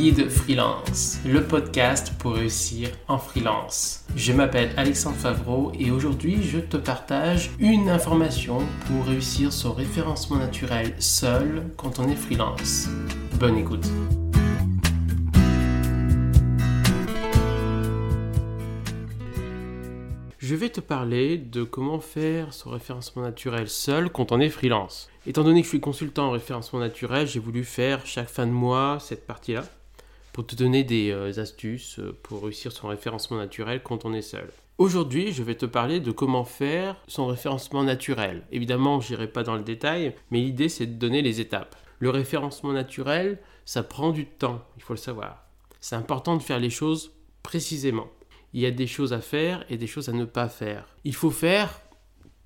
[0.00, 4.06] Guide Freelance, le podcast pour réussir en freelance.
[4.16, 10.38] Je m'appelle Alexandre Favreau et aujourd'hui je te partage une information pour réussir son référencement
[10.38, 12.88] naturel seul quand on est freelance.
[13.38, 13.86] Bonne écoute.
[20.38, 25.10] Je vais te parler de comment faire son référencement naturel seul quand on est freelance.
[25.26, 28.52] Étant donné que je suis consultant en référencement naturel, j'ai voulu faire chaque fin de
[28.52, 29.64] mois cette partie-là
[30.32, 34.22] pour te donner des euh, astuces euh, pour réussir son référencement naturel quand on est
[34.22, 34.50] seul.
[34.78, 38.44] Aujourd'hui, je vais te parler de comment faire son référencement naturel.
[38.50, 41.76] Évidemment, je n'irai pas dans le détail, mais l'idée c'est de donner les étapes.
[41.98, 45.44] Le référencement naturel, ça prend du temps, il faut le savoir.
[45.80, 48.08] C'est important de faire les choses précisément
[48.52, 50.86] il y a des choses à faire et des choses à ne pas faire.
[51.04, 51.80] Il faut faire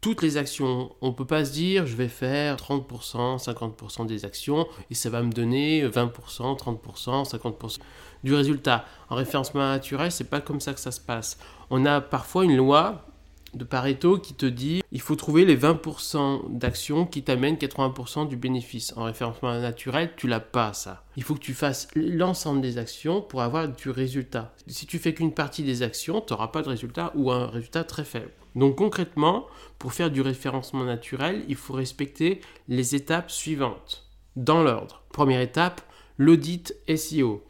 [0.05, 0.95] toutes les actions.
[1.01, 5.09] On ne peut pas se dire je vais faire 30%, 50% des actions et ça
[5.09, 6.11] va me donner 20%,
[6.59, 7.79] 30%, 50%
[8.23, 8.85] du résultat.
[9.09, 11.39] En référencement naturel, c'est pas comme ça que ça se passe.
[11.71, 13.07] On a parfois une loi
[13.55, 18.37] de Pareto qui te dit il faut trouver les 20% d'actions qui t'amènent 80% du
[18.37, 18.93] bénéfice.
[18.97, 21.05] En référencement naturel, tu l'as pas ça.
[21.17, 24.55] Il faut que tu fasses l'ensemble des actions pour avoir du résultat.
[24.67, 27.85] Si tu fais qu'une partie des actions, tu n'auras pas de résultat ou un résultat
[27.85, 28.31] très faible.
[28.55, 29.47] Donc concrètement,
[29.79, 34.09] pour faire du référencement naturel, il faut respecter les étapes suivantes.
[34.37, 35.03] Dans l'ordre.
[35.13, 35.81] Première étape,
[36.19, 37.45] l'audit SEO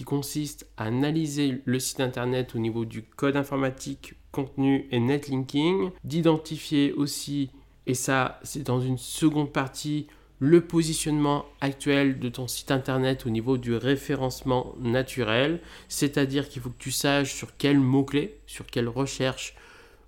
[0.00, 5.90] qui consiste à analyser le site internet au niveau du code informatique contenu et netlinking,
[6.04, 7.50] d'identifier aussi,
[7.86, 10.06] et ça c'est dans une seconde partie,
[10.38, 16.70] le positionnement actuel de ton site internet au niveau du référencement naturel, c'est-à-dire qu'il faut
[16.70, 19.54] que tu saches sur quels mots-clés, sur quelle recherche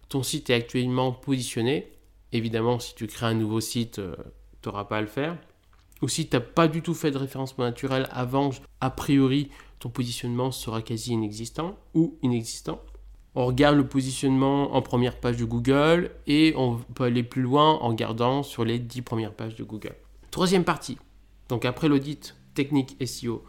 [0.09, 1.93] ton site est actuellement positionné.
[2.33, 4.17] Évidemment, si tu crées un nouveau site, euh,
[4.63, 5.37] tu n'auras pas à le faire.
[6.03, 9.51] Ou si tu n'as pas du tout fait de référencement naturel avant, a priori,
[9.83, 12.81] ton positionnement sera quasi inexistant ou inexistant
[13.35, 17.79] on regarde le positionnement en première page de Google et on peut aller plus loin
[17.81, 19.97] en regardant sur les 10 premières pages de Google.
[20.31, 20.99] Troisième partie,
[21.49, 23.43] donc après l'audit technique SEO,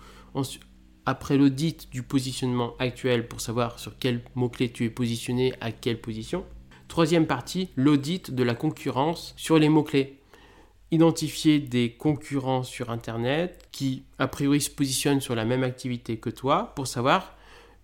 [1.06, 6.00] après l'audit du positionnement actuel pour savoir sur quel mot-clé tu es positionné, à quelle
[6.00, 6.46] position.
[6.88, 10.22] Troisième partie, l'audit de la concurrence sur les mots-clés.
[10.94, 16.30] Identifier des concurrents sur Internet qui, a priori, se positionnent sur la même activité que
[16.30, 17.36] toi pour savoir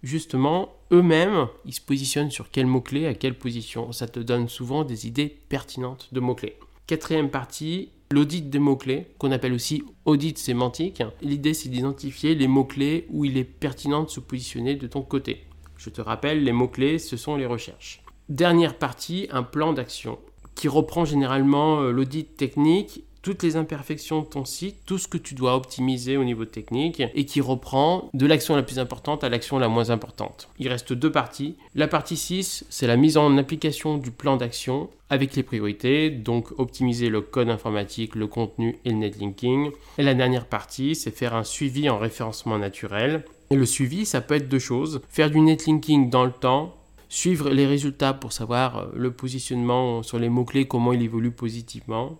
[0.03, 3.91] justement, eux-mêmes, ils se positionnent sur quel mot-clé, à quelle position.
[3.93, 6.57] Ça te donne souvent des idées pertinentes de mots-clés.
[6.85, 11.01] Quatrième partie, l'audit des mots-clés, qu'on appelle aussi audit sémantique.
[11.23, 15.47] L'idée, c'est d'identifier les mots-clés où il est pertinent de se positionner de ton côté.
[15.77, 18.03] Je te rappelle, les mots-clés, ce sont les recherches.
[18.29, 20.19] Dernière partie, un plan d'action
[20.59, 25.17] qui reprend généralement euh, l'audit technique toutes les imperfections de ton site, tout ce que
[25.17, 29.29] tu dois optimiser au niveau technique et qui reprend de l'action la plus importante à
[29.29, 30.49] l'action la moins importante.
[30.59, 31.55] Il reste deux parties.
[31.75, 36.51] La partie 6, c'est la mise en application du plan d'action avec les priorités, donc
[36.57, 39.71] optimiser le code informatique, le contenu et le netlinking.
[39.97, 43.23] Et la dernière partie, c'est faire un suivi en référencement naturel.
[43.49, 45.01] Et le suivi, ça peut être deux choses.
[45.09, 46.75] Faire du netlinking dans le temps,
[47.09, 52.17] suivre les résultats pour savoir le positionnement sur les mots-clés, comment il évolue positivement,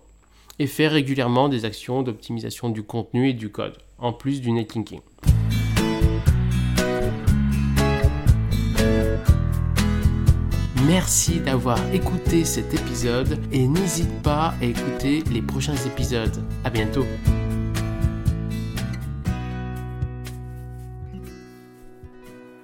[0.58, 5.00] et faire régulièrement des actions d'optimisation du contenu et du code, en plus du netlinking.
[10.86, 16.44] Merci d'avoir écouté cet épisode et n'hésite pas à écouter les prochains épisodes.
[16.64, 17.06] À bientôt.